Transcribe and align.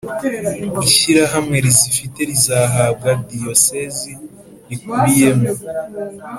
ishyirahamwe 0.87 1.57
rizifite 1.65 2.19
rizahabwa 2.29 3.09
Diyosezi 3.29 4.11
rikubiyemo 4.69 5.49